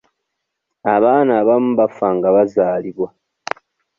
[0.95, 3.07] Abaana abamu bafa nga bazaalibwa.